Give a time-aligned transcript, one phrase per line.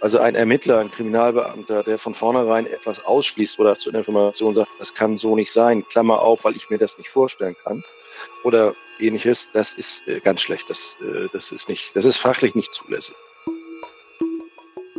[0.00, 4.70] Also ein Ermittler, ein Kriminalbeamter, der von vornherein etwas ausschließt oder zu einer Information sagt,
[4.78, 7.82] das kann so nicht sein, Klammer auf, weil ich mir das nicht vorstellen kann
[8.44, 10.68] oder ähnliches, das ist äh, ganz schlecht.
[10.70, 13.14] Das, äh, das ist nicht, das ist fachlich nicht zulässig.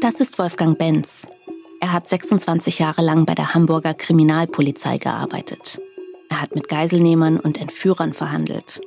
[0.02, 1.28] Das ist Wolfgang Benz.
[1.80, 5.80] Er hat 26 Jahre lang bei der Hamburger Kriminalpolizei gearbeitet.
[6.30, 8.82] Er hat mit Geiselnehmern und Entführern verhandelt.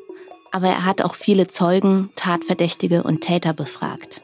[0.52, 4.22] Aber er hat auch viele Zeugen, Tatverdächtige und Täter befragt.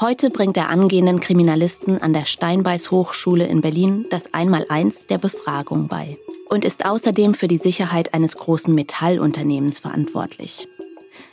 [0.00, 5.86] Heute bringt er angehenden Kriminalisten an der Steinbeiß Hochschule in Berlin das Einmaleins der Befragung
[5.86, 10.68] bei und ist außerdem für die Sicherheit eines großen Metallunternehmens verantwortlich.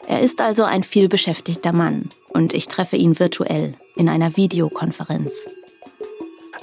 [0.07, 5.49] Er ist also ein vielbeschäftigter Mann und ich treffe ihn virtuell in einer Videokonferenz.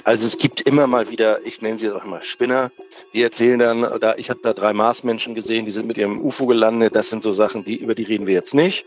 [0.05, 2.71] Also es gibt immer mal wieder, ich nenne sie auch immer Spinner,
[3.13, 6.45] die erzählen dann, da ich habe da drei Marsmenschen gesehen, die sind mit ihrem UFO
[6.45, 6.95] gelandet.
[6.95, 8.85] Das sind so Sachen, die über die reden wir jetzt nicht.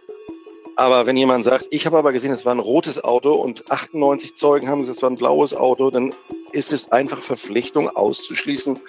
[0.83, 4.35] Aber wenn jemand sagt, ich habe aber gesehen, es war ein rotes Auto und 98
[4.35, 6.13] Zeugen haben gesagt, es war ein blaues Auto, dann
[6.51, 8.81] ist es einfach Verpflichtung auszuschließen,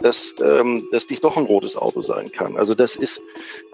[0.00, 2.56] dass, ähm, dass dies doch ein rotes Auto sein kann.
[2.56, 3.20] Also das ist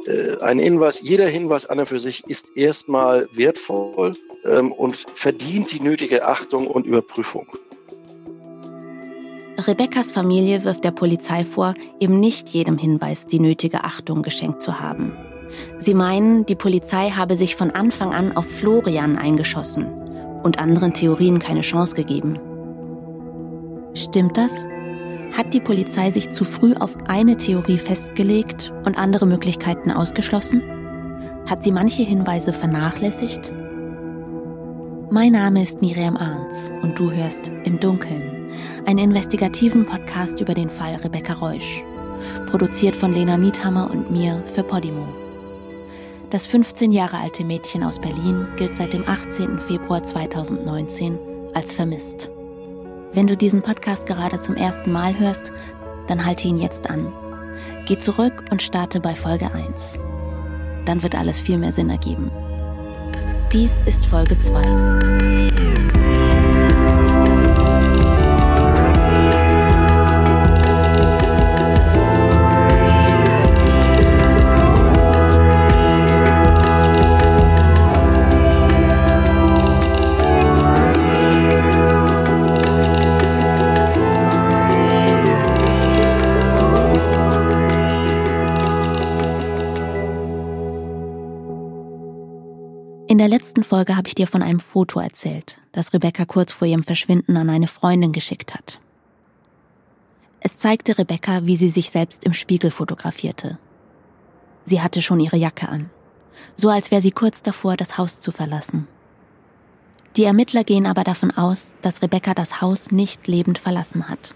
[0.06, 4.10] äh, ein Hinweis, jeder Hinweis an und für sich ist erstmal wertvoll
[4.44, 7.47] ähm, und verdient die nötige Achtung und Überprüfung.
[9.56, 14.81] Rebekkas Familie wirft der Polizei vor, eben nicht jedem Hinweis die nötige Achtung geschenkt zu
[14.81, 15.28] haben.
[15.78, 19.86] Sie meinen, die Polizei habe sich von Anfang an auf Florian eingeschossen
[20.42, 22.38] und anderen Theorien keine Chance gegeben.
[23.94, 24.66] Stimmt das?
[25.36, 30.62] Hat die Polizei sich zu früh auf eine Theorie festgelegt und andere Möglichkeiten ausgeschlossen?
[31.46, 33.52] Hat sie manche Hinweise vernachlässigt?
[35.10, 38.50] Mein Name ist Miriam Arns und du hörst Im Dunkeln,
[38.86, 41.82] einen investigativen Podcast über den Fall Rebecca Reusch,
[42.46, 45.08] produziert von Lena Niethammer und mir für Podimo.
[46.31, 49.61] Das 15 Jahre alte Mädchen aus Berlin gilt seit dem 18.
[49.61, 51.19] Februar 2019
[51.55, 52.31] als vermisst.
[53.15, 55.53] Wenn du diesen Podcast gerade zum ersten Mal hörst,
[56.06, 57.11] dann halte ihn jetzt an.
[57.87, 59.99] Geh zurück und starte bei Folge 1.
[60.84, 62.31] Dann wird alles viel mehr Sinn ergeben.
[63.50, 66.07] Dies ist Folge 2.
[93.28, 96.83] der letzten Folge habe ich dir von einem Foto erzählt, das Rebecca kurz vor ihrem
[96.83, 98.81] Verschwinden an eine Freundin geschickt hat.
[100.41, 103.59] Es zeigte Rebecca, wie sie sich selbst im Spiegel fotografierte.
[104.65, 105.91] Sie hatte schon ihre Jacke an,
[106.56, 108.88] so als wäre sie kurz davor, das Haus zu verlassen.
[110.17, 114.34] Die Ermittler gehen aber davon aus, dass Rebecca das Haus nicht lebend verlassen hat.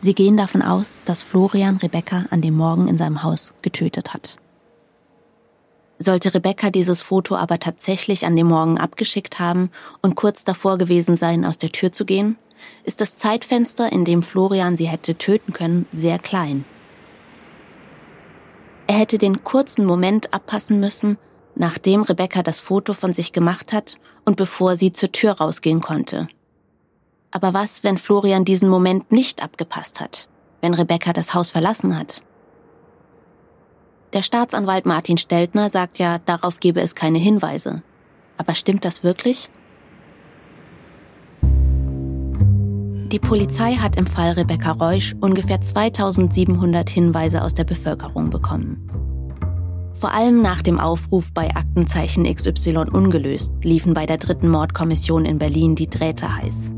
[0.00, 4.38] Sie gehen davon aus, dass Florian Rebecca an dem Morgen in seinem Haus getötet hat.
[6.02, 9.70] Sollte Rebecca dieses Foto aber tatsächlich an dem Morgen abgeschickt haben
[10.00, 12.36] und kurz davor gewesen sein, aus der Tür zu gehen,
[12.82, 16.64] ist das Zeitfenster, in dem Florian sie hätte töten können, sehr klein.
[18.88, 21.18] Er hätte den kurzen Moment abpassen müssen,
[21.54, 26.26] nachdem Rebecca das Foto von sich gemacht hat und bevor sie zur Tür rausgehen konnte.
[27.30, 30.28] Aber was, wenn Florian diesen Moment nicht abgepasst hat?
[30.60, 32.24] Wenn Rebecca das Haus verlassen hat?
[34.12, 37.82] Der Staatsanwalt Martin Steltner sagt ja, darauf gebe es keine Hinweise.
[38.36, 39.48] Aber stimmt das wirklich?
[43.10, 48.86] Die Polizei hat im Fall Rebecca Reusch ungefähr 2700 Hinweise aus der Bevölkerung bekommen.
[49.94, 55.38] Vor allem nach dem Aufruf bei Aktenzeichen XY ungelöst liefen bei der dritten Mordkommission in
[55.38, 56.72] Berlin die Drähte heiß.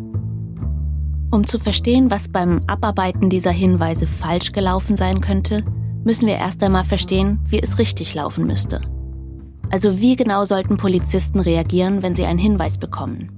[1.32, 5.64] Um zu verstehen, was beim Abarbeiten dieser Hinweise falsch gelaufen sein könnte,
[6.04, 8.80] müssen wir erst einmal verstehen, wie es richtig laufen müsste.
[9.70, 13.30] Also wie genau sollten Polizisten reagieren, wenn sie einen Hinweis bekommen?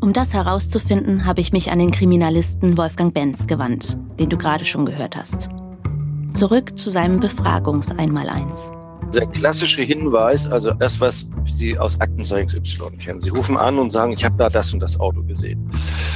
[0.00, 4.64] Um das herauszufinden, habe ich mich an den Kriminalisten Wolfgang Benz gewandt, den du gerade
[4.64, 5.48] schon gehört hast.
[6.34, 8.72] Zurück zu seinem Befragungs-Einmaleins.
[9.14, 13.20] Der klassische Hinweis, also das, was Sie aus Aktenzeichen Y kennen.
[13.20, 15.70] Sie rufen an und sagen, ich habe da das und das Auto gesehen.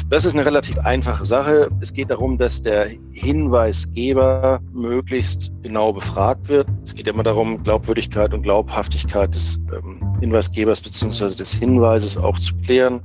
[0.08, 1.70] Das ist eine relativ einfache Sache.
[1.80, 6.66] Es geht darum, dass der Hinweisgeber möglichst genau befragt wird.
[6.84, 11.36] Es geht immer darum, Glaubwürdigkeit und Glaubhaftigkeit des ähm, Hinweisgebers bzw.
[11.36, 13.00] des Hinweises auch zu klären.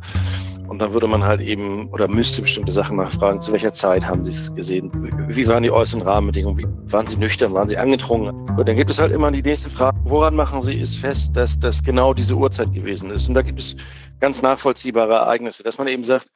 [0.67, 3.41] Und dann würde man halt eben oder müsste bestimmte Sachen nachfragen.
[3.41, 4.91] Zu welcher Zeit haben Sie es gesehen?
[5.29, 6.57] Wie waren die äußeren Rahmenbedingungen?
[6.57, 7.53] Wie, waren Sie nüchtern?
[7.53, 8.45] Waren Sie angetrunken?
[8.55, 9.97] Gut, dann gibt es halt immer die nächste Frage.
[10.03, 13.27] Woran machen Sie es fest, dass das genau diese Uhrzeit gewesen ist?
[13.27, 13.75] Und da gibt es
[14.19, 16.27] ganz nachvollziehbare Ereignisse, dass man eben sagt,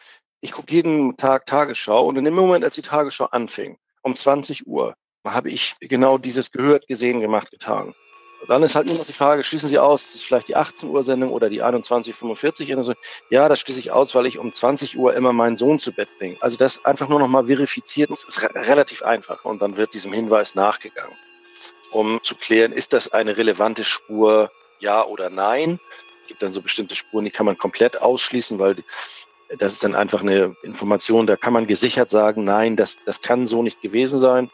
[0.41, 4.67] ich gucke jeden Tag Tagesschau und in dem Moment, als die Tagesschau anfing, um 20
[4.67, 4.95] Uhr,
[5.27, 7.93] habe ich genau dieses gehört, gesehen, gemacht, getan.
[8.47, 11.03] Dann ist halt nur noch die Frage, schließen Sie aus, ist vielleicht die 18 Uhr
[11.03, 12.95] Sendung oder die 21.45 Uhr?
[13.29, 16.09] ja, das schließe ich aus, weil ich um 20 Uhr immer meinen Sohn zu Bett
[16.17, 16.37] bringe.
[16.39, 19.43] Also das einfach nur noch mal verifiziert, das ist relativ einfach.
[19.43, 21.15] Und dann wird diesem Hinweis nachgegangen,
[21.91, 25.79] um zu klären, ist das eine relevante Spur, ja oder nein?
[26.23, 28.77] Es gibt dann so bestimmte Spuren, die kann man komplett ausschließen, weil
[29.57, 33.47] das ist dann einfach eine Information, da kann man gesichert sagen, nein, das, das kann
[33.47, 34.51] so nicht gewesen sein.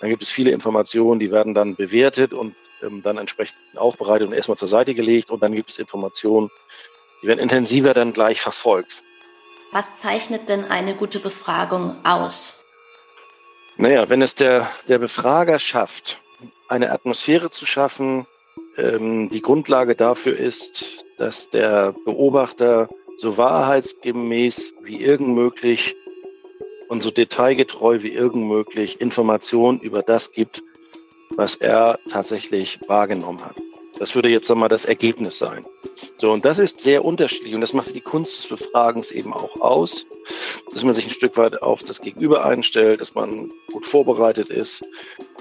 [0.00, 4.34] Dann gibt es viele Informationen, die werden dann bewertet und ähm, dann entsprechend aufbereitet und
[4.34, 5.30] erstmal zur Seite gelegt.
[5.30, 6.50] Und dann gibt es Informationen,
[7.22, 9.02] die werden intensiver dann gleich verfolgt.
[9.72, 12.64] Was zeichnet denn eine gute Befragung aus?
[13.76, 16.22] Naja, wenn es der, der Befrager schafft,
[16.68, 18.26] eine Atmosphäre zu schaffen,
[18.76, 25.96] ähm, die Grundlage dafür ist, dass der Beobachter so wahrheitsgemäß wie irgend möglich
[26.88, 30.62] und so detailgetreu wie irgend möglich Informationen über das gibt,
[31.30, 33.56] was er tatsächlich wahrgenommen hat.
[33.98, 35.64] Das würde jetzt einmal das Ergebnis sein.
[36.18, 39.58] So, und das ist sehr unterschiedlich und das macht die Kunst des Befragens eben auch
[39.60, 40.06] aus,
[40.72, 44.84] dass man sich ein Stück weit auf das Gegenüber einstellt, dass man gut vorbereitet ist,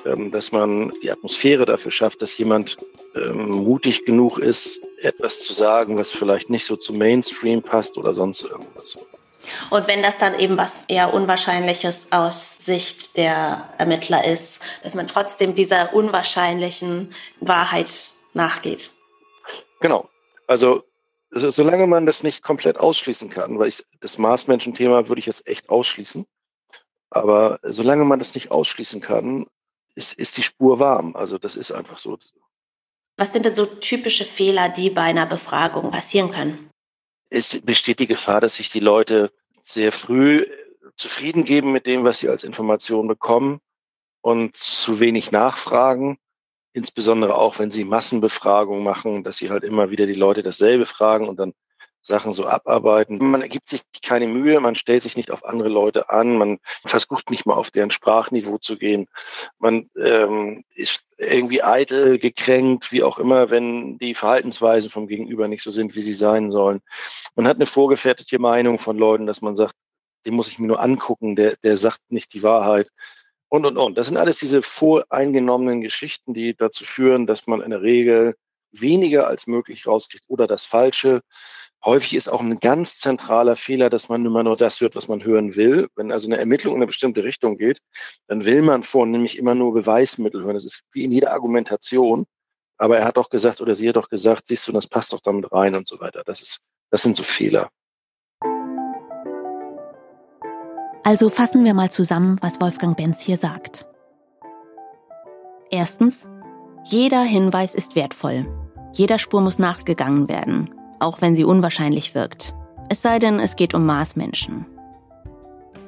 [0.05, 2.77] ähm, dass man die Atmosphäre dafür schafft, dass jemand
[3.15, 8.15] ähm, mutig genug ist, etwas zu sagen, was vielleicht nicht so zum Mainstream passt oder
[8.15, 8.97] sonst irgendwas.
[9.69, 15.07] Und wenn das dann eben was eher Unwahrscheinliches aus Sicht der Ermittler ist, dass man
[15.07, 18.91] trotzdem dieser unwahrscheinlichen Wahrheit nachgeht.
[19.79, 20.09] Genau.
[20.47, 20.83] Also
[21.31, 25.69] solange man das nicht komplett ausschließen kann, weil ich das Marsmenschen-Thema würde ich jetzt echt
[25.69, 26.25] ausschließen,
[27.09, 29.47] aber solange man das nicht ausschließen kann,
[29.95, 31.15] ist, ist die Spur warm.
[31.15, 32.17] Also das ist einfach so.
[33.17, 36.69] Was sind denn so typische Fehler, die bei einer Befragung passieren können?
[37.29, 39.31] Es besteht die Gefahr, dass sich die Leute
[39.63, 40.45] sehr früh
[40.95, 43.59] zufrieden geben mit dem, was sie als Information bekommen
[44.21, 46.17] und zu wenig nachfragen.
[46.73, 51.27] Insbesondere auch, wenn sie Massenbefragungen machen, dass sie halt immer wieder die Leute dasselbe fragen
[51.27, 51.53] und dann
[52.05, 53.17] Sachen so abarbeiten.
[53.17, 57.31] Man ergibt sich keine Mühe, man stellt sich nicht auf andere Leute an, man versucht
[57.31, 59.07] nicht mal auf deren Sprachniveau zu gehen.
[59.57, 65.63] Man ähm, ist irgendwie eitel, gekränkt, wie auch immer, wenn die Verhaltensweisen vom Gegenüber nicht
[65.63, 66.81] so sind, wie sie sein sollen.
[67.35, 69.73] Man hat eine vorgefertigte Meinung von Leuten, dass man sagt,
[70.25, 72.89] den muss ich mir nur angucken, der, der sagt nicht die Wahrheit.
[73.49, 73.97] Und, und, und.
[73.97, 78.35] Das sind alles diese voreingenommenen Geschichten, die dazu führen, dass man in der Regel
[78.71, 81.21] weniger als möglich rauskriegt oder das Falsche.
[81.85, 85.23] Häufig ist auch ein ganz zentraler Fehler, dass man immer nur das hört, was man
[85.23, 85.87] hören will.
[85.95, 87.79] Wenn also eine Ermittlung in eine bestimmte Richtung geht,
[88.27, 90.55] dann will man vornehmlich immer nur Beweismittel hören.
[90.55, 92.25] Das ist wie in jeder Argumentation.
[92.77, 95.21] Aber er hat doch gesagt oder sie hat doch gesagt, siehst du, das passt doch
[95.21, 96.23] damit rein und so weiter.
[96.25, 97.69] Das ist, das sind so Fehler.
[101.03, 103.85] Also fassen wir mal zusammen, was Wolfgang Benz hier sagt.
[105.69, 106.27] Erstens,
[106.85, 108.47] jeder Hinweis ist wertvoll.
[108.91, 112.53] Jeder Spur muss nachgegangen werden auch wenn sie unwahrscheinlich wirkt.
[112.89, 114.65] Es sei denn, es geht um Marsmenschen.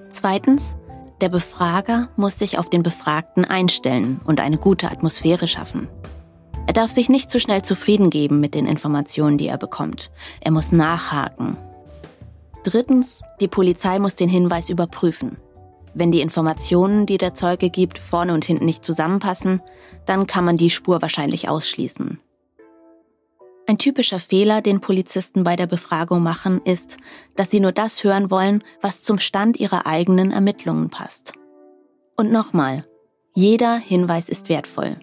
[0.09, 0.75] Zweitens,
[1.21, 5.87] der Befrager muss sich auf den Befragten einstellen und eine gute Atmosphäre schaffen.
[6.67, 10.11] Er darf sich nicht zu schnell zufrieden geben mit den Informationen, die er bekommt.
[10.41, 11.57] Er muss nachhaken.
[12.63, 15.37] Drittens, die Polizei muss den Hinweis überprüfen.
[15.93, 19.61] Wenn die Informationen, die der Zeuge gibt, vorne und hinten nicht zusammenpassen,
[20.05, 22.19] dann kann man die Spur wahrscheinlich ausschließen.
[23.69, 26.95] Ein typischer Fehler, den Polizisten bei der Befragung machen, ist,
[27.35, 31.33] dass sie nur das hören wollen, was zum Stand ihrer eigenen Ermittlungen passt.
[32.15, 32.87] Und nochmal,
[33.35, 34.97] jeder Hinweis ist wertvoll.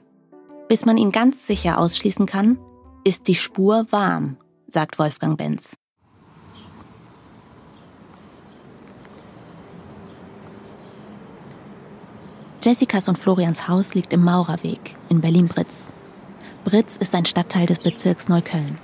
[0.66, 2.59] Bis man ihn ganz sicher ausschließen kann,
[3.04, 5.76] ist die Spur warm, sagt Wolfgang Benz.
[12.62, 15.93] Jessicas und Florians Haus liegt im Maurerweg in Berlin-Britz.
[16.64, 18.78] Britz ist ein Stadtteil des Bezirks Neukölln.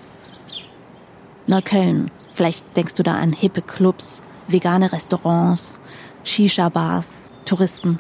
[1.46, 5.80] Neukölln, vielleicht denkst du da an hippe Clubs, vegane Restaurants,
[6.22, 7.98] Shisha-Bars, Touristen.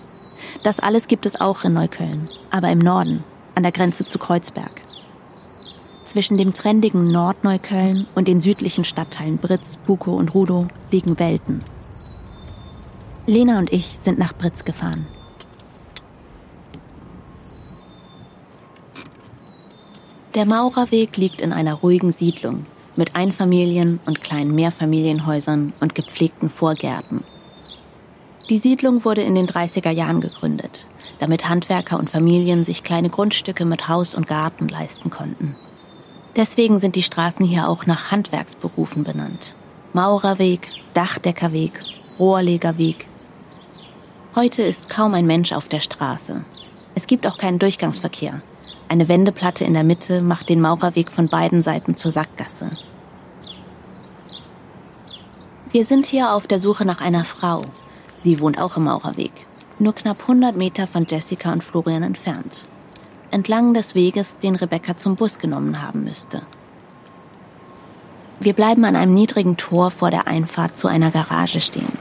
[0.64, 4.82] Das alles gibt es auch in Neukölln, aber im Norden, an der Grenze zu Kreuzberg.
[6.04, 11.64] Zwischen dem trendigen Nordneukölln und den südlichen Stadtteilen Britz, Bukow und Rudow liegen Welten.
[13.26, 15.06] Lena und ich sind nach Britz gefahren.
[20.34, 27.24] Der Maurerweg liegt in einer ruhigen Siedlung, mit Einfamilien- und kleinen Mehrfamilienhäusern und gepflegten Vorgärten.
[28.48, 30.86] Die Siedlung wurde in den 30er Jahren gegründet,
[31.18, 35.56] damit Handwerker und Familien sich kleine Grundstücke mit Haus und Garten leisten konnten.
[36.36, 39.56] Deswegen sind die Straßen hier auch nach Handwerksberufen benannt.
[39.94, 41.80] Maurerweg, Dachdeckerweg,
[42.20, 43.08] Rohrlegerweg.
[44.36, 46.44] Heute ist kaum ein Mensch auf der Straße.
[46.94, 48.42] Es gibt auch keinen Durchgangsverkehr.
[48.90, 52.72] Eine Wendeplatte in der Mitte macht den Maurerweg von beiden Seiten zur Sackgasse.
[55.70, 57.62] Wir sind hier auf der Suche nach einer Frau.
[58.18, 59.46] Sie wohnt auch im Maurerweg,
[59.78, 62.66] nur knapp 100 Meter von Jessica und Florian entfernt
[63.30, 66.42] entlang des Weges, den Rebecca zum Bus genommen haben müsste.
[68.40, 71.92] Wir bleiben an einem niedrigen Tor vor der Einfahrt zu einer Garage stehen.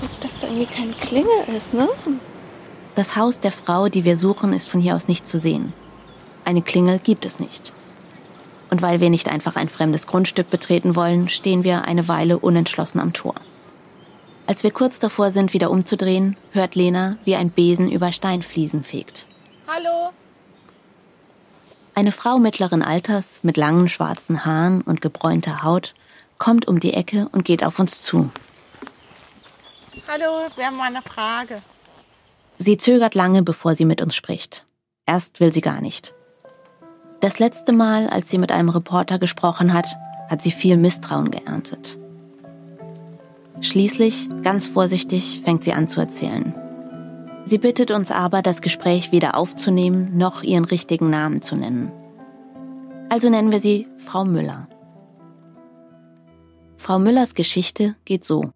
[0.00, 1.88] Guck, dass da irgendwie keine Klingel ist, ne?
[2.98, 5.72] Das Haus der Frau, die wir suchen, ist von hier aus nicht zu sehen.
[6.44, 7.72] Eine Klingel gibt es nicht.
[8.70, 12.98] Und weil wir nicht einfach ein fremdes Grundstück betreten wollen, stehen wir eine Weile unentschlossen
[12.98, 13.36] am Tor.
[14.48, 19.26] Als wir kurz davor sind, wieder umzudrehen, hört Lena, wie ein Besen über Steinfliesen fegt.
[19.68, 20.10] Hallo.
[21.94, 25.94] Eine Frau mittleren Alters mit langen schwarzen Haaren und gebräunter Haut
[26.38, 28.30] kommt um die Ecke und geht auf uns zu.
[30.08, 31.62] Hallo, wir haben mal eine Frage.
[32.58, 34.66] Sie zögert lange, bevor sie mit uns spricht.
[35.06, 36.14] Erst will sie gar nicht.
[37.20, 39.86] Das letzte Mal, als sie mit einem Reporter gesprochen hat,
[40.28, 41.98] hat sie viel Misstrauen geerntet.
[43.60, 46.54] Schließlich, ganz vorsichtig, fängt sie an zu erzählen.
[47.44, 51.90] Sie bittet uns aber, das Gespräch weder aufzunehmen noch ihren richtigen Namen zu nennen.
[53.08, 54.68] Also nennen wir sie Frau Müller.
[56.76, 58.50] Frau Müllers Geschichte geht so.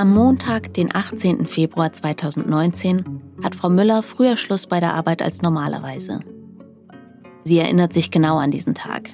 [0.00, 1.44] Am Montag, den 18.
[1.44, 3.04] Februar 2019,
[3.44, 6.20] hat Frau Müller früher Schluss bei der Arbeit als normalerweise.
[7.44, 9.10] Sie erinnert sich genau an diesen Tag.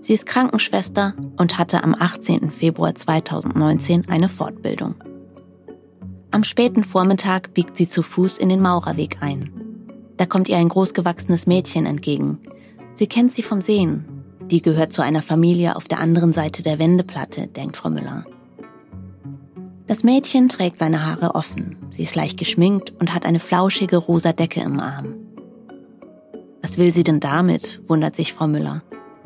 [0.00, 2.52] Sie ist Krankenschwester und hatte am 18.
[2.52, 4.94] Februar 2019 eine Fortbildung.
[6.30, 9.50] Am späten Vormittag biegt sie zu Fuß in den Maurerweg ein.
[10.18, 12.38] Da kommt ihr ein großgewachsenes Mädchen entgegen.
[12.94, 14.04] Sie kennt sie vom Sehen.
[14.42, 18.24] Die gehört zu einer Familie auf der anderen Seite der Wendeplatte, denkt Frau Müller.
[19.88, 21.76] Das Mädchen trägt seine Haare offen.
[21.96, 25.14] Sie ist leicht geschminkt und hat eine flauschige rosa Decke im Arm.
[26.60, 27.80] Was will sie denn damit?
[27.88, 28.82] wundert sich Frau Müller.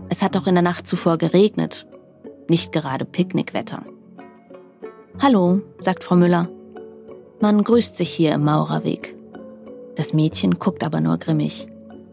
[0.08, 1.88] Es hat doch in der Nacht zuvor geregnet.
[2.48, 3.84] Nicht gerade Picknickwetter.
[5.18, 6.48] Hallo, sagt Frau Müller.
[7.40, 9.16] Man grüßt sich hier im Maurerweg.
[9.96, 11.66] Das Mädchen guckt aber nur grimmig.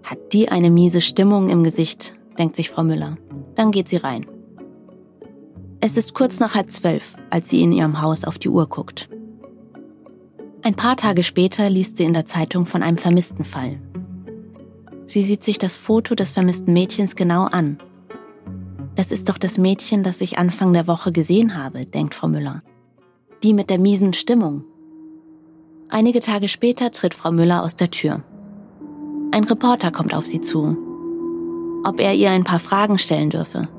[0.03, 3.17] Hat die eine miese Stimmung im Gesicht, denkt sich Frau Müller.
[3.53, 4.25] Dann geht sie rein.
[5.81, 9.09] Es ist kurz nach halb zwölf, als sie in ihrem Haus auf die Uhr guckt.
[10.61, 13.79] Ein paar Tage später liest sie in der Zeitung von einem vermissten Fall.
[15.05, 17.79] Sie sieht sich das Foto des vermissten Mädchens genau an.
[18.95, 22.61] Das ist doch das Mädchen, das ich Anfang der Woche gesehen habe, denkt Frau Müller.
[23.41, 24.65] Die mit der miesen Stimmung.
[25.87, 28.21] Einige Tage später tritt Frau Müller aus der Tür.
[29.31, 30.77] Ein Reporter kommt auf sie zu.
[31.85, 33.69] Ob er ihr ein paar Fragen stellen dürfe.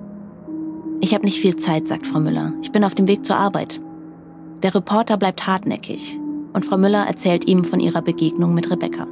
[1.03, 2.53] Ich habe nicht viel Zeit, sagt Frau Müller.
[2.63, 3.81] Ich bin auf dem Weg zur Arbeit.
[4.63, 6.19] Der Reporter bleibt hartnäckig
[6.53, 9.07] und Frau Müller erzählt ihm von ihrer Begegnung mit Rebecca.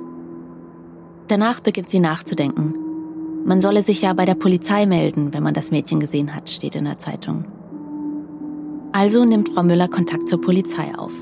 [1.29, 2.75] Danach beginnt sie nachzudenken.
[3.47, 6.77] Man solle sich ja bei der Polizei melden, wenn man das Mädchen gesehen hat, steht
[6.77, 7.47] in der Zeitung.
[8.93, 11.13] Also nimmt Frau Müller Kontakt zur Polizei auf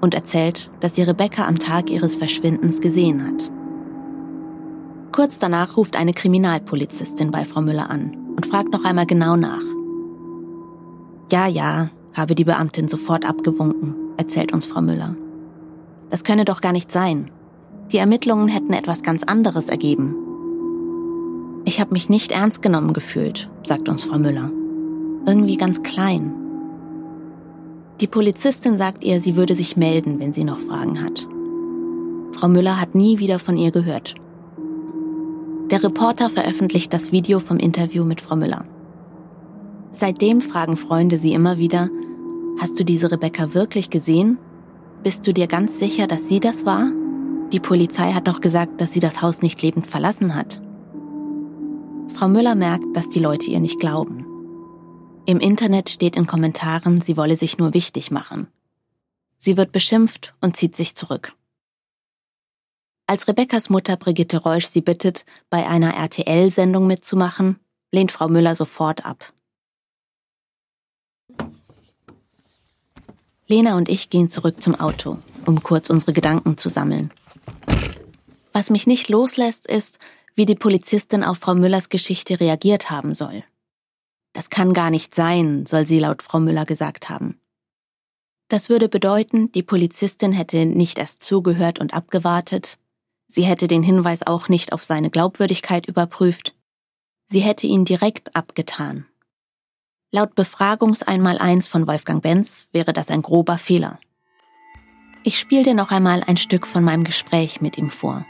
[0.00, 3.52] und erzählt, dass sie Rebecca am Tag ihres Verschwindens gesehen hat.
[5.12, 9.77] Kurz danach ruft eine Kriminalpolizistin bei Frau Müller an und fragt noch einmal genau nach.
[11.30, 15.14] Ja, ja, habe die Beamtin sofort abgewunken, erzählt uns Frau Müller.
[16.10, 17.30] Das könne doch gar nicht sein.
[17.92, 20.14] Die Ermittlungen hätten etwas ganz anderes ergeben.
[21.64, 24.50] Ich habe mich nicht ernst genommen gefühlt, sagt uns Frau Müller.
[25.26, 26.32] Irgendwie ganz klein,
[28.00, 31.26] die Polizistin sagt ihr, sie würde sich melden, wenn sie noch Fragen hat.
[32.30, 34.14] Frau Müller hat nie wieder von ihr gehört.
[35.72, 38.64] Der Reporter veröffentlicht das Video vom Interview mit Frau Müller.
[39.90, 41.88] Seitdem fragen Freunde sie immer wieder,
[42.60, 44.38] hast du diese Rebecca wirklich gesehen?
[45.02, 46.90] Bist du dir ganz sicher, dass sie das war?
[47.52, 50.60] Die Polizei hat doch gesagt, dass sie das Haus nicht lebend verlassen hat.
[52.14, 54.26] Frau Müller merkt, dass die Leute ihr nicht glauben.
[55.24, 58.48] Im Internet steht in Kommentaren, sie wolle sich nur wichtig machen.
[59.38, 61.34] Sie wird beschimpft und zieht sich zurück.
[63.06, 67.58] Als Rebekkas Mutter Brigitte Reusch sie bittet, bei einer RTL-Sendung mitzumachen,
[67.90, 69.32] lehnt Frau Müller sofort ab.
[73.48, 77.10] Lena und ich gehen zurück zum Auto, um kurz unsere Gedanken zu sammeln.
[78.52, 79.98] Was mich nicht loslässt, ist,
[80.34, 83.42] wie die Polizistin auf Frau Müllers Geschichte reagiert haben soll.
[84.34, 87.40] Das kann gar nicht sein, soll sie laut Frau Müller gesagt haben.
[88.48, 92.78] Das würde bedeuten, die Polizistin hätte nicht erst zugehört und abgewartet,
[93.26, 96.54] sie hätte den Hinweis auch nicht auf seine Glaubwürdigkeit überprüft,
[97.28, 99.06] sie hätte ihn direkt abgetan.
[100.10, 103.98] Laut Befragungseinmaleins von Wolfgang Benz wäre das ein grober Fehler.
[105.22, 108.24] Ich spiele dir noch einmal ein Stück von meinem Gespräch mit ihm vor.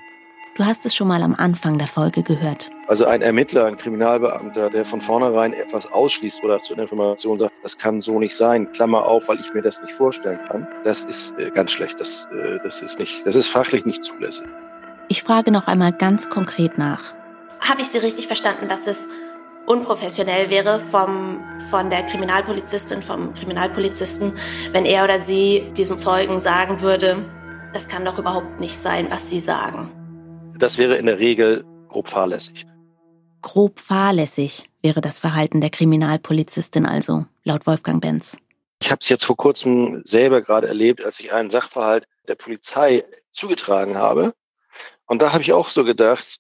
[0.57, 2.69] Du hast es schon mal am Anfang der Folge gehört.
[2.89, 7.55] Also ein Ermittler, ein Kriminalbeamter, der von vornherein etwas ausschließt oder zu einer Information sagt,
[7.63, 11.05] das kann so nicht sein, Klammer auf, weil ich mir das nicht vorstellen kann, das
[11.05, 12.01] ist äh, ganz schlecht.
[12.01, 14.49] Das, äh, das ist nicht, das ist fachlich nicht zulässig.
[15.07, 17.15] Ich frage noch einmal ganz konkret nach.
[17.61, 19.07] Habe ich Sie richtig verstanden, dass es
[19.69, 24.33] unprofessionell wäre vom, von der Kriminalpolizistin, vom Kriminalpolizisten,
[24.73, 27.25] wenn er oder sie diesem Zeugen sagen würde,
[27.75, 29.93] das kann doch überhaupt nicht sein, was Sie sagen.
[30.59, 32.67] Das wäre in der Regel grob fahrlässig.
[33.43, 38.39] Grob fahrlässig wäre das Verhalten der Kriminalpolizistin also, laut Wolfgang Benz.
[38.81, 43.05] Ich habe es jetzt vor kurzem selber gerade erlebt, als ich einen Sachverhalt der Polizei
[43.33, 44.33] zugetragen habe.
[45.07, 46.39] Und da habe ich auch so gedacht,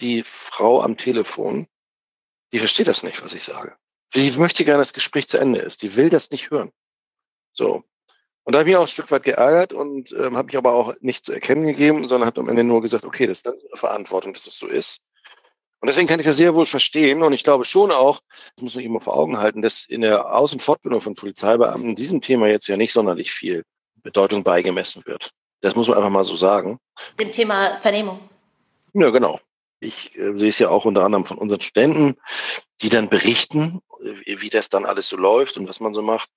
[0.00, 1.68] die Frau am Telefon,
[2.52, 3.76] die versteht das nicht, was ich sage.
[4.08, 5.82] Sie möchte gerne, dass das Gespräch zu Ende ist.
[5.82, 6.70] Die will das nicht hören.
[7.52, 7.82] So.
[8.44, 10.74] Und da habe ich mich auch ein Stück weit geärgert und ähm, habe mich aber
[10.74, 13.58] auch nicht zu erkennen gegeben, sondern habe am Ende nur gesagt, okay, das ist dann
[13.58, 15.02] ihre Verantwortung, dass das so ist.
[15.80, 18.20] Und deswegen kann ich das sehr wohl verstehen und ich glaube schon auch,
[18.54, 21.96] das muss man immer vor Augen halten, dass in der Aus- und Fortbildung von Polizeibeamten
[21.96, 23.64] diesem Thema jetzt ja nicht sonderlich viel
[24.02, 25.32] Bedeutung beigemessen wird.
[25.60, 26.78] Das muss man einfach mal so sagen.
[27.18, 28.20] Dem Thema Vernehmung.
[28.94, 29.40] Ja, genau.
[29.82, 32.16] Ich äh, sehe es ja auch unter anderem von unseren Studenten,
[32.80, 33.80] die dann berichten,
[34.24, 36.30] äh, wie das dann alles so läuft und was man so macht.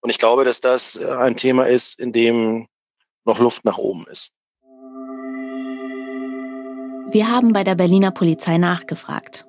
[0.00, 2.68] Und ich glaube, dass das äh, ein Thema ist, in dem
[3.24, 4.32] noch Luft nach oben ist.
[7.10, 9.46] Wir haben bei der Berliner Polizei nachgefragt.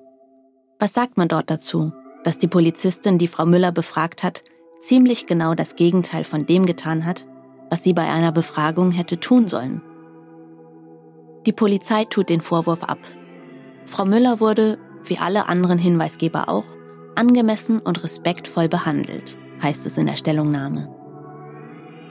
[0.78, 4.42] Was sagt man dort dazu, dass die Polizistin, die Frau Müller befragt hat,
[4.80, 7.26] ziemlich genau das Gegenteil von dem getan hat,
[7.70, 9.82] was sie bei einer Befragung hätte tun sollen?
[11.46, 12.98] Die Polizei tut den Vorwurf ab.
[13.86, 16.64] Frau Müller wurde, wie alle anderen Hinweisgeber auch,
[17.14, 20.88] angemessen und respektvoll behandelt heißt es in der Stellungnahme.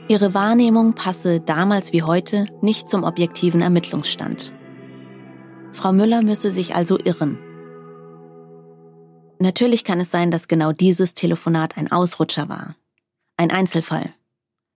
[0.08, 4.54] Ihre Wahrnehmung passe damals wie heute nicht zum objektiven Ermittlungsstand.
[5.71, 7.39] Frau Müller müsse sich also irren.
[9.39, 12.76] Natürlich kann es sein, dass genau dieses Telefonat ein Ausrutscher war.
[13.38, 14.13] Ein Einzelfall.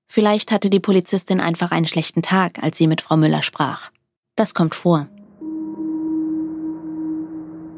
[0.07, 3.91] Vielleicht hatte die Polizistin einfach einen schlechten Tag, als sie mit Frau Müller sprach.
[4.35, 5.07] Das kommt vor.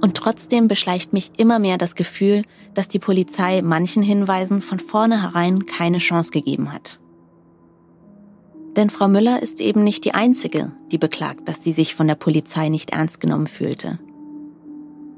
[0.02, 5.68] Und trotzdem beschleicht mich immer mehr das Gefühl, dass die Polizei manchen Hinweisen von vornherein
[5.68, 7.00] keine Chance gegeben hat.
[8.76, 12.16] Denn Frau Müller ist eben nicht die Einzige, die beklagt, dass sie sich von der
[12.16, 14.00] Polizei nicht ernst genommen fühlte.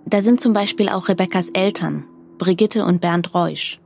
[0.06, 2.06] Da sind zum Beispiel auch Rebekkas Eltern,
[2.38, 3.80] Brigitte und Bernd Reusch.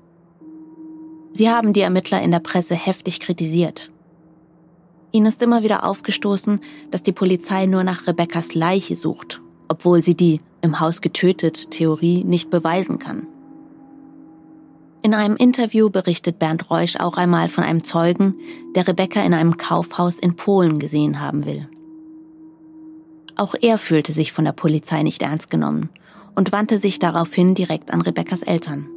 [1.34, 3.92] Sie haben die Ermittler in der Presse heftig kritisiert.
[5.12, 10.16] Ihnen ist immer wieder aufgestoßen, dass die Polizei nur nach Rebekkas Leiche sucht, obwohl sie
[10.16, 13.28] die im Haus getötet Theorie nicht beweisen kann.
[15.04, 18.36] In einem Interview berichtet Bernd Reusch auch einmal von einem Zeugen,
[18.76, 21.70] der Rebecca in einem Kaufhaus in Polen gesehen haben will.
[23.36, 25.90] Auch er fühlte sich von der Polizei nicht ernst genommen
[26.36, 28.88] und wandte sich daraufhin direkt an Rebeccas Eltern.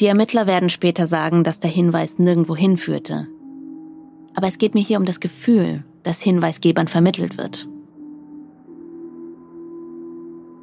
[0.00, 3.28] Die Ermittler werden später sagen, dass der Hinweis nirgendwo hinführte.
[4.34, 7.68] Aber es geht mir hier um das Gefühl, das Hinweisgebern vermittelt wird.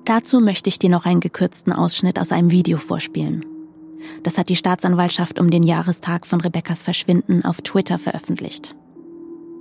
[0.06, 3.46] Dazu möchte ich dir noch einen gekürzten Ausschnitt aus einem Video vorspielen.
[4.24, 8.76] Das hat die Staatsanwaltschaft um den Jahrestag von Rebekkas Verschwinden auf Twitter veröffentlicht.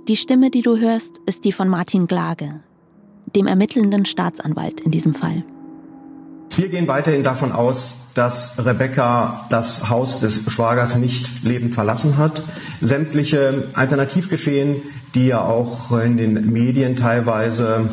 [0.07, 2.61] Die Stimme, die du hörst, ist die von Martin Glage,
[3.35, 5.43] dem ermittelnden Staatsanwalt in diesem Fall.
[6.55, 12.43] Wir gehen weiterhin davon aus, dass Rebecca das Haus des Schwagers nicht lebend verlassen hat.
[12.81, 14.81] Sämtliche Alternativgeschehen,
[15.15, 17.89] die ja auch in den Medien teilweise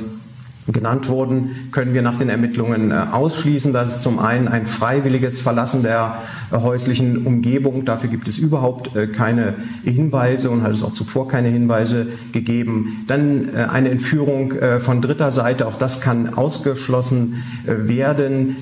[0.72, 3.72] genannt wurden, können wir nach den Ermittlungen äh, ausschließen.
[3.72, 6.18] Das ist zum einen ein freiwilliges Verlassen der
[6.50, 7.84] äh, häuslichen Umgebung.
[7.84, 9.54] Dafür gibt es überhaupt äh, keine
[9.84, 13.04] Hinweise und hat es auch zuvor keine Hinweise gegeben.
[13.06, 15.66] Dann eine Entführung von dritter Seite.
[15.66, 18.56] Auch das kann ausgeschlossen werden.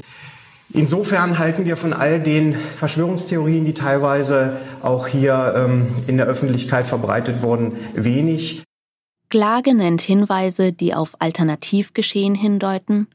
[0.73, 6.87] Insofern halten wir von all den Verschwörungstheorien, die teilweise auch hier ähm, in der Öffentlichkeit
[6.87, 8.66] verbreitet wurden, wenig.
[9.29, 13.09] Klage nennt Hinweise, die auf Alternativgeschehen hindeuten,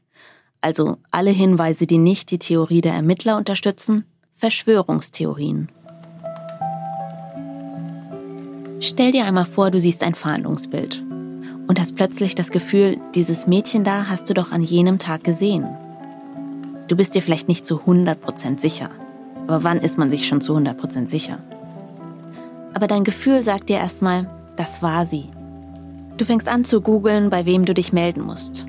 [0.60, 5.70] also alle Hinweise, die nicht die Theorie der Ermittler unterstützen, Verschwörungstheorien.
[8.80, 11.04] Stell dir einmal vor, du siehst ein Fahndungsbild.
[11.68, 15.66] und hast plötzlich das Gefühl, dieses Mädchen da hast du doch an jenem Tag gesehen.
[16.88, 18.90] Du bist dir vielleicht nicht zu 100% sicher.
[19.46, 21.38] Aber wann ist man sich schon zu 100% sicher?
[22.74, 25.30] Aber dein Gefühl sagt dir erstmal, das war sie.
[26.16, 28.66] Du fängst an zu googeln, bei wem du dich melden musst.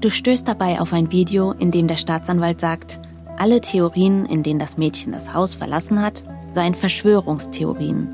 [0.00, 3.00] Du stößt dabei auf ein Video, in dem der Staatsanwalt sagt,
[3.38, 8.08] alle Theorien, in denen das Mädchen das Haus verlassen hat, seien Verschwörungstheorien.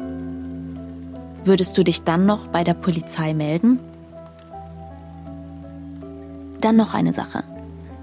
[1.45, 3.79] Würdest du dich dann noch bei der Polizei melden?
[6.61, 7.45] Dann noch eine Sache.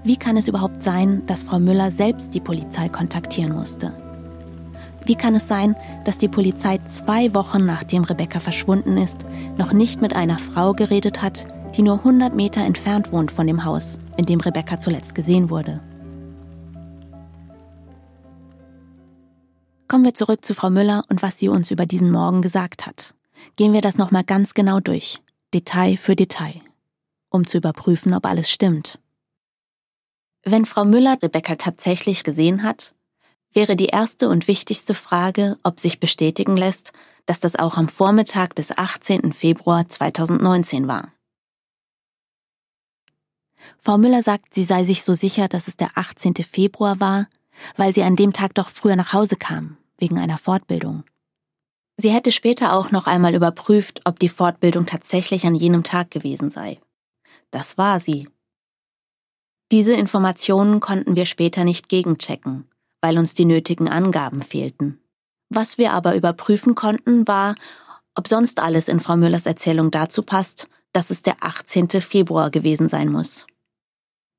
[0.04, 3.92] Wie kann es überhaupt sein, dass Frau Müller selbst die Polizei kontaktieren musste?
[5.04, 10.00] Wie kann es sein, dass die Polizei zwei Wochen nachdem Rebecca verschwunden ist, noch nicht
[10.00, 14.26] mit einer Frau geredet hat, die nur 100 Meter entfernt wohnt von dem Haus, in
[14.26, 15.80] dem Rebecca zuletzt gesehen wurde?
[19.88, 23.14] Kommen wir zurück zu Frau Müller und was sie uns über diesen Morgen gesagt hat.
[23.56, 25.20] Gehen wir das nochmal ganz genau durch,
[25.52, 26.60] Detail für Detail,
[27.28, 29.00] um zu überprüfen, ob alles stimmt.
[30.44, 32.94] Wenn Frau Müller Rebecca tatsächlich gesehen hat,
[33.52, 36.92] wäre die erste und wichtigste Frage, ob sich bestätigen lässt,
[37.26, 39.32] dass das auch am Vormittag des 18.
[39.32, 41.12] Februar 2019 war.
[43.78, 46.34] Frau Müller sagt, sie sei sich so sicher, dass es der 18.
[46.36, 47.28] Februar war,
[47.76, 51.04] weil sie an dem Tag doch früher nach Hause kam, wegen einer Fortbildung.
[51.96, 56.50] Sie hätte später auch noch einmal überprüft, ob die Fortbildung tatsächlich an jenem Tag gewesen
[56.50, 56.80] sei.
[57.50, 58.28] Das war sie.
[59.70, 62.69] Diese Informationen konnten wir später nicht gegenchecken,
[63.00, 65.00] weil uns die nötigen Angaben fehlten.
[65.48, 67.54] Was wir aber überprüfen konnten, war,
[68.14, 71.88] ob sonst alles in Frau Müllers Erzählung dazu passt, dass es der 18.
[72.00, 73.46] Februar gewesen sein muss.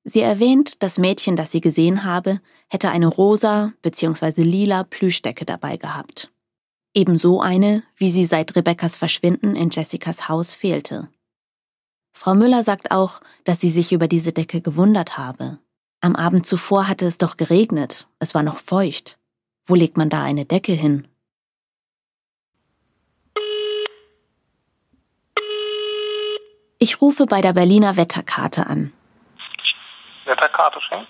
[0.03, 4.41] Sie erwähnt, das Mädchen, das sie gesehen habe, hätte eine rosa bzw.
[4.43, 6.31] lila Plüschdecke dabei gehabt.
[6.93, 11.09] Ebenso eine, wie sie seit Rebekkas Verschwinden in Jessicas Haus fehlte.
[12.13, 15.59] Frau Müller sagt auch, dass sie sich über diese Decke gewundert habe.
[16.03, 19.19] Am Abend zuvor hatte es doch geregnet, es war noch feucht.
[19.67, 21.07] Wo legt man da eine Decke hin?
[26.79, 28.91] Ich rufe bei der Berliner Wetterkarte an.
[30.25, 31.07] Wetterkarte Schenk?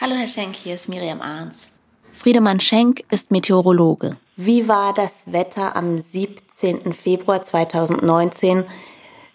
[0.00, 1.72] Hallo Herr Schenk, hier ist Miriam Arns.
[2.12, 4.16] Friedemann Schenk ist Meteorologe.
[4.36, 6.92] Wie war das Wetter am 17.
[6.92, 8.64] Februar 2019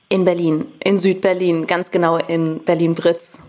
[0.08, 3.40] in Berlin, in Südberlin, ganz genau in Berlin-Britz?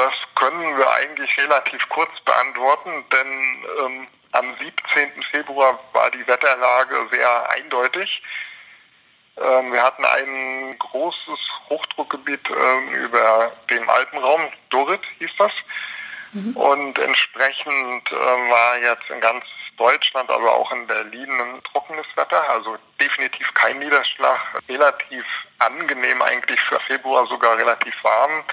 [0.00, 5.22] Das können wir eigentlich relativ kurz beantworten, denn ähm, am 17.
[5.30, 8.22] Februar war die Wetterlage sehr eindeutig.
[9.36, 15.52] Ähm, wir hatten ein großes Hochdruckgebiet ähm, über dem Alpenraum, Dorit hieß das.
[16.32, 16.56] Mhm.
[16.56, 19.44] Und entsprechend äh, war jetzt in ganz
[19.76, 25.26] Deutschland, aber auch in Berlin ein trockenes Wetter, also definitiv kein Niederschlag, relativ
[25.58, 28.44] angenehm eigentlich für Februar, sogar relativ warm,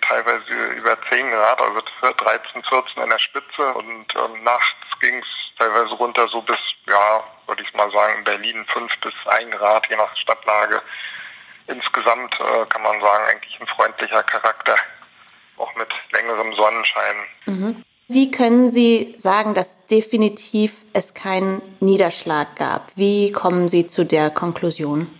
[0.00, 5.26] teilweise über 10 Grad, also 13, 14 in der Spitze und ähm, nachts ging es
[5.58, 9.88] teilweise runter so bis, ja, würde ich mal sagen, in Berlin 5 bis 1 Grad,
[9.88, 10.80] je nach Stadtlage.
[11.66, 14.76] Insgesamt äh, kann man sagen, eigentlich ein freundlicher Charakter,
[15.58, 17.16] auch mit längerem Sonnenschein.
[17.46, 17.84] Mhm.
[18.10, 22.90] Wie können Sie sagen, dass definitiv es keinen Niederschlag gab?
[22.96, 25.17] Wie kommen Sie zu der Konklusion?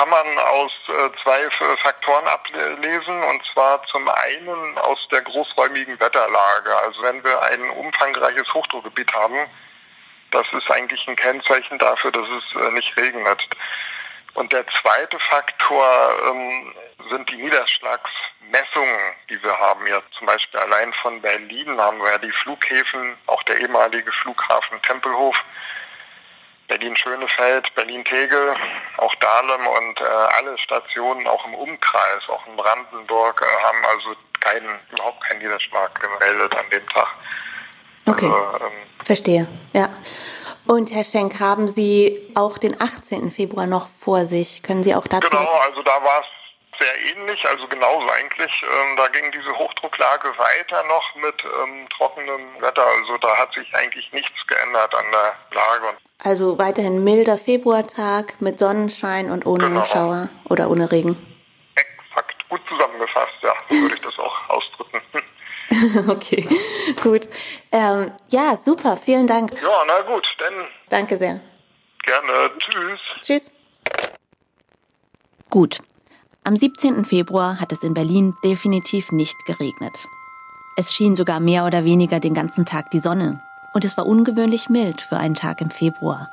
[0.00, 6.74] Kann man aus äh, zwei Faktoren ablesen, und zwar zum einen aus der großräumigen Wetterlage.
[6.74, 9.46] Also wenn wir ein umfangreiches Hochdruckgebiet haben,
[10.30, 13.46] das ist eigentlich ein Kennzeichen dafür, dass es äh, nicht regnet.
[14.32, 15.84] Und der zweite Faktor
[16.30, 16.74] ähm,
[17.10, 19.86] sind die Niederschlagsmessungen, die wir haben.
[19.86, 24.80] Ja, zum Beispiel allein von Berlin haben wir ja die Flughäfen, auch der ehemalige Flughafen
[24.80, 25.36] Tempelhof,
[26.70, 28.54] Berlin-Schönefeld, Berlin-Tegel,
[28.98, 34.14] auch Dahlem und äh, alle Stationen auch im Umkreis, auch in Brandenburg, äh, haben also
[34.38, 37.08] keinen, überhaupt keinen Niederschlag gemeldet an dem Tag.
[38.06, 38.72] Okay, also, ähm,
[39.04, 39.88] verstehe, ja.
[40.66, 43.32] Und Herr Schenk, haben Sie auch den 18.
[43.32, 44.62] Februar noch vor sich?
[44.62, 45.26] Können Sie auch dazu?
[45.28, 46.26] Genau, also da war es
[47.00, 48.62] ähnlich, also genauso eigentlich.
[48.62, 52.84] Ähm, da ging diese Hochdrucklage weiter noch mit ähm, trockenem Wetter.
[52.84, 55.96] Also da hat sich eigentlich nichts geändert an der Lage.
[56.18, 59.84] Also weiterhin milder Februartag mit Sonnenschein und ohne genau.
[59.84, 61.16] Schauer oder ohne Regen.
[61.74, 65.00] Exakt, gut zusammengefasst, ja, so würde ich das auch ausdrücken.
[66.10, 66.48] okay,
[67.02, 67.28] gut.
[67.72, 69.52] Ähm, ja, super, vielen Dank.
[69.62, 70.66] Ja, na gut, dann.
[70.88, 71.40] Danke sehr.
[72.04, 73.00] Gerne, tschüss.
[73.22, 73.60] Tschüss.
[75.48, 75.80] Gut.
[76.42, 77.04] Am 17.
[77.04, 80.08] Februar hat es in Berlin definitiv nicht geregnet.
[80.76, 83.42] Es schien sogar mehr oder weniger den ganzen Tag die Sonne
[83.74, 86.30] und es war ungewöhnlich mild für einen Tag im Februar.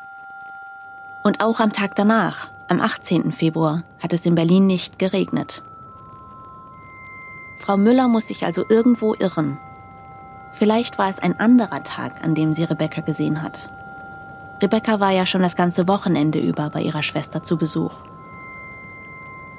[1.23, 3.31] Und auch am Tag danach, Am 18.
[3.31, 5.63] Februar hat es in Berlin nicht geregnet.
[7.59, 9.57] Frau Müller muss sich also irgendwo irren.
[10.51, 13.69] Vielleicht war es ein anderer Tag, an dem sie Rebecca gesehen hat.
[14.61, 17.93] Rebecca war ja schon das ganze Wochenende über bei ihrer Schwester zu Besuch.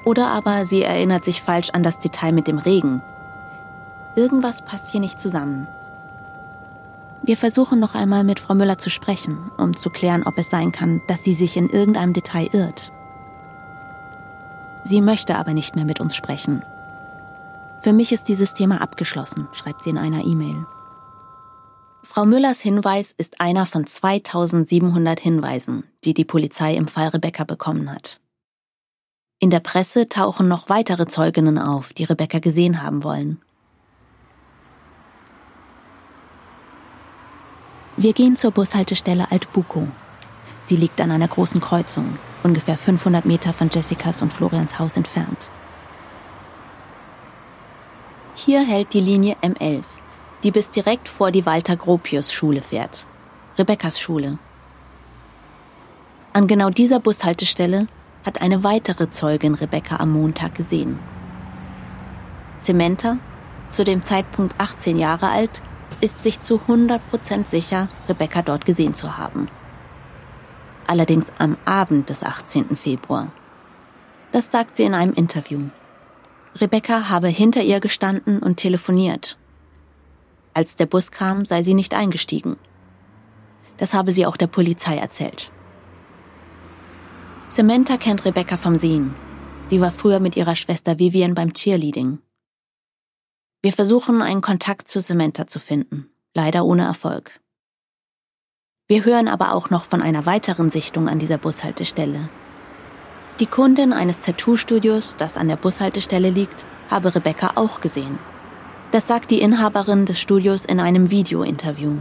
[0.05, 3.01] Oder aber sie erinnert sich falsch an das Detail mit dem Regen.
[4.15, 5.67] Irgendwas passt hier nicht zusammen.
[7.23, 10.71] Wir versuchen noch einmal mit Frau Müller zu sprechen, um zu klären, ob es sein
[10.71, 12.91] kann, dass sie sich in irgendeinem Detail irrt.
[14.83, 16.63] Sie möchte aber nicht mehr mit uns sprechen.
[17.81, 20.65] Für mich ist dieses Thema abgeschlossen, schreibt sie in einer E-Mail.
[22.03, 27.91] Frau Müllers Hinweis ist einer von 2700 Hinweisen, die die Polizei im Fall Rebecca bekommen
[27.91, 28.19] hat.
[29.41, 33.39] In der Presse tauchen noch weitere Zeuginnen auf, die Rebecca gesehen haben wollen.
[37.95, 39.87] Wir gehen zur Bushaltestelle Altbuko.
[40.61, 45.49] Sie liegt an einer großen Kreuzung, ungefähr 500 Meter von Jessicas und Florians Haus entfernt.
[48.35, 49.83] Hier hält die Linie M11,
[50.43, 53.05] die bis direkt vor die Walter Gropius Schule fährt.
[53.57, 54.37] Rebekkas Schule.
[56.33, 57.87] An genau dieser Bushaltestelle
[58.25, 60.99] hat eine weitere Zeugin Rebecca am Montag gesehen.
[62.57, 63.17] Samantha,
[63.69, 65.61] zu dem Zeitpunkt 18 Jahre alt,
[66.01, 69.47] ist sich zu 100% sicher, Rebecca dort gesehen zu haben.
[70.87, 72.75] Allerdings am Abend des 18.
[72.75, 73.31] Februar.
[74.31, 75.69] Das sagt sie in einem Interview.
[76.55, 79.37] Rebecca habe hinter ihr gestanden und telefoniert.
[80.53, 82.57] Als der Bus kam, sei sie nicht eingestiegen.
[83.77, 85.51] Das habe sie auch der Polizei erzählt.
[87.51, 89.15] Samantha kennt Rebecca vom Sehen.
[89.65, 92.19] Sie war früher mit ihrer Schwester Vivian beim Cheerleading.
[93.63, 97.31] Wir versuchen, einen Kontakt zu Samantha zu finden, leider ohne Erfolg.
[98.87, 102.29] Wir hören aber auch noch von einer weiteren Sichtung an dieser Bushaltestelle.
[103.39, 108.19] Die Kundin eines Tattoo-Studios, das an der Bushaltestelle liegt, habe Rebecca auch gesehen.
[108.91, 111.97] Das sagt die Inhaberin des Studios in einem Video-Interview.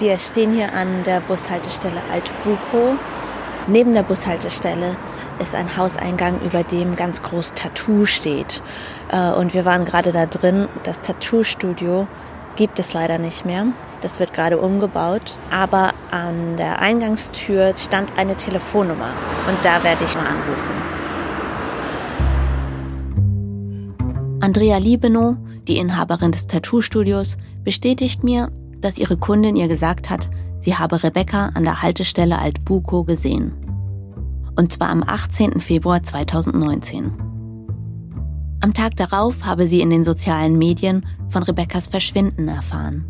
[0.00, 2.98] Wir stehen hier an der Bushaltestelle Altbuko.
[3.68, 4.96] Neben der Bushaltestelle
[5.40, 8.62] ist ein Hauseingang, über dem ganz groß Tattoo steht.
[9.10, 10.68] Äh, und wir waren gerade da drin.
[10.84, 12.06] Das Tattoo-Studio
[12.54, 13.66] gibt es leider nicht mehr.
[14.02, 15.32] Das wird gerade umgebaut.
[15.50, 19.10] Aber an der Eingangstür stand eine Telefonnummer.
[19.48, 20.70] Und da werde ich mal anrufen.
[24.40, 30.76] Andrea Liebenow, die Inhaberin des Tattoo-Studios, bestätigt mir, dass ihre Kundin ihr gesagt hat, sie
[30.76, 33.54] habe Rebecca an der Haltestelle Altbuko gesehen
[34.56, 35.60] und zwar am 18.
[35.60, 37.12] Februar 2019.
[38.62, 43.04] Am Tag darauf habe sie in den sozialen Medien von Rebekkas Verschwinden erfahren.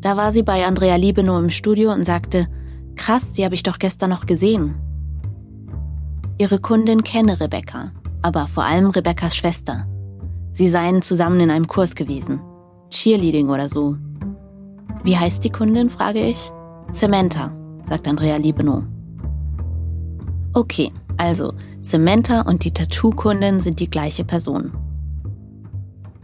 [0.00, 2.46] Da war sie bei Andrea Liebenow im Studio und sagte,
[2.94, 4.74] krass, sie habe ich doch gestern noch gesehen.
[6.38, 7.92] Ihre Kundin kenne Rebecca,
[8.22, 9.86] aber vor allem Rebekkas Schwester.
[10.52, 12.40] Sie seien zusammen in einem Kurs gewesen.
[12.90, 13.96] Cheerleading oder so.
[15.02, 16.52] Wie heißt die Kundin, frage ich.
[16.92, 17.52] Samantha,
[17.84, 18.82] sagt Andrea Liebenow.
[20.52, 24.72] Okay, also Samantha und die Tattoo-Kundin sind die gleiche Person.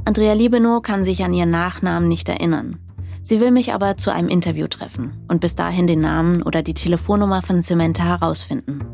[0.04, 2.78] Andrea Liebenow kann sich an ihren Nachnamen nicht erinnern.
[3.22, 6.74] Sie will mich aber zu einem Interview treffen und bis dahin den Namen oder die
[6.74, 8.84] Telefonnummer von Samantha herausfinden.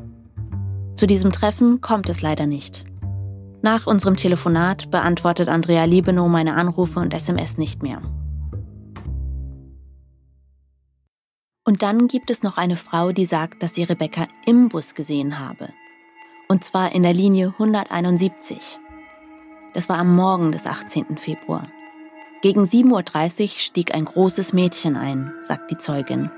[0.94, 2.84] Zu diesem Treffen kommt es leider nicht.
[3.60, 8.00] Nach unserem Telefonat beantwortet Andrea Liebenow meine Anrufe und SMS nicht mehr.
[11.64, 15.38] Und dann gibt es noch eine Frau, die sagt, dass sie Rebecca im Bus gesehen
[15.38, 15.68] habe.
[16.48, 18.81] Und zwar in der Linie 171.
[19.72, 21.16] Das war am Morgen des 18.
[21.18, 21.68] Februar.
[22.42, 26.31] Gegen 7.30 Uhr stieg ein großes Mädchen ein, sagt die Zeugin.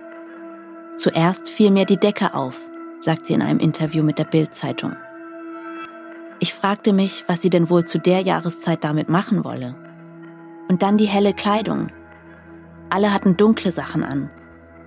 [0.98, 2.60] Zuerst fiel mir die Decke auf,
[3.00, 4.94] sagt sie in einem Interview mit der Bild-Zeitung.
[6.38, 9.74] Ich fragte mich, was sie denn wohl zu der Jahreszeit damit machen wolle.
[10.68, 11.88] Und dann die helle Kleidung.
[12.90, 14.30] Alle hatten dunkle Sachen an,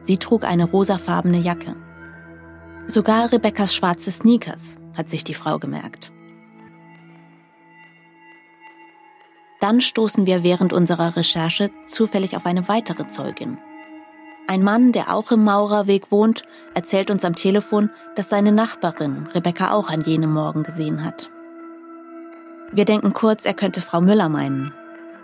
[0.07, 1.75] Sie trug eine rosafarbene Jacke.
[2.87, 6.13] Sogar Rebekkas schwarze Sneakers, hat sich die Frau gemerkt.
[9.59, 13.57] Dann stoßen wir während unserer Recherche zufällig auf eine weitere Zeugin.
[14.47, 16.43] Ein Mann, der auch im Maurerweg wohnt,
[16.73, 21.29] erzählt uns am Telefon, dass seine Nachbarin Rebecca auch an jenem Morgen gesehen hat.
[22.71, 24.73] Wir denken kurz, er könnte Frau Müller meinen,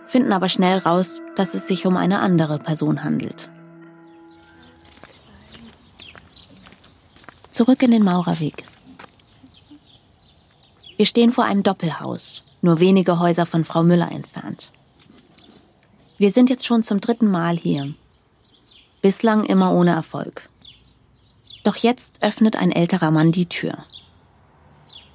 [0.08, 3.50] finden aber schnell raus, dass es sich um eine andere Person handelt.
[7.54, 8.66] Zurück in den Maurerweg.
[10.98, 14.72] Wir stehen vor einem Doppelhaus, nur wenige Häuser von Frau Müller entfernt.
[16.18, 17.94] Wir sind jetzt schon zum dritten Mal hier.
[19.04, 20.50] Bislang immer ohne Erfolg.
[21.64, 23.86] Doch jetzt öffnet ein älterer Mann die Tür.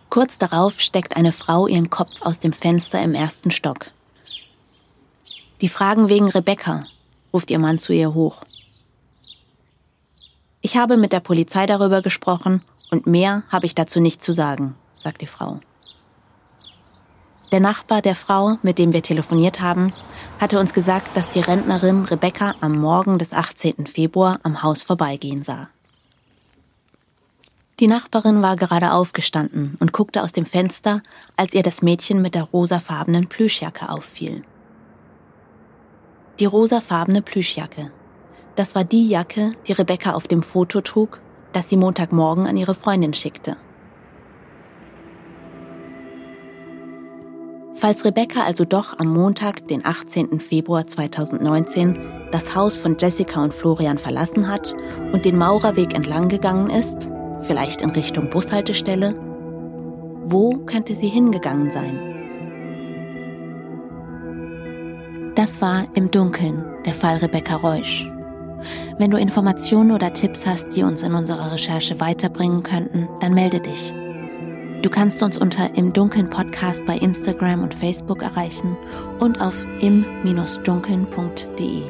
[0.08, 3.90] Kurz darauf steckt eine Frau ihren Kopf aus dem Fenster im ersten Stock.
[5.60, 6.86] Die Fragen wegen Rebecca,
[7.32, 8.42] ruft ihr Mann zu ihr hoch.
[10.68, 14.74] Ich habe mit der Polizei darüber gesprochen und mehr habe ich dazu nicht zu sagen,
[14.96, 15.60] sagt die Frau.
[17.50, 19.94] Der Nachbar der Frau, mit dem wir telefoniert haben,
[20.38, 23.86] hatte uns gesagt, dass die Rentnerin Rebecca am Morgen des 18.
[23.86, 25.70] Februar am Haus vorbeigehen sah.
[27.80, 31.00] Die Nachbarin war gerade aufgestanden und guckte aus dem Fenster,
[31.38, 34.44] als ihr das Mädchen mit der rosafarbenen Plüschjacke auffiel.
[36.38, 37.90] Die rosafarbene Plüschjacke.
[38.58, 41.20] Das war die Jacke, die Rebecca auf dem Foto trug,
[41.52, 43.56] das sie Montagmorgen an ihre Freundin schickte.
[47.76, 50.40] Falls Rebecca also doch am Montag, den 18.
[50.40, 52.00] Februar 2019,
[52.32, 54.74] das Haus von Jessica und Florian verlassen hat
[55.12, 57.08] und den Maurerweg entlang gegangen ist,
[57.42, 59.14] vielleicht in Richtung Bushaltestelle,
[60.24, 62.00] wo könnte sie hingegangen sein?
[65.36, 68.10] Das war im Dunkeln der Fall Rebecca Reusch.
[68.98, 73.60] Wenn du Informationen oder Tipps hast, die uns in unserer Recherche weiterbringen könnten, dann melde
[73.60, 73.94] dich.
[74.82, 78.76] Du kannst uns unter im Dunkeln Podcast bei Instagram und Facebook erreichen
[79.18, 81.82] und auf im-dunkeln.de.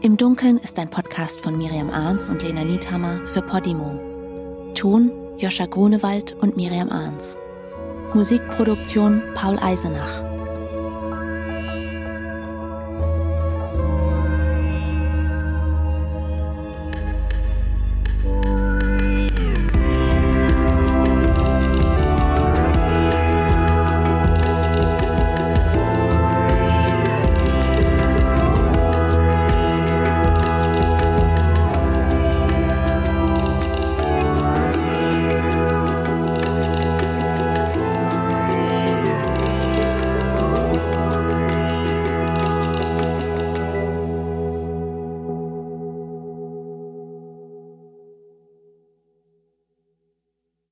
[0.00, 4.00] Im Dunkeln ist ein Podcast von Miriam Ahns und Lena Niethammer für Podimo.
[4.74, 7.38] Ton Joscha Grunewald und Miriam Ahns.
[8.12, 10.31] Musikproduktion Paul Eisenach.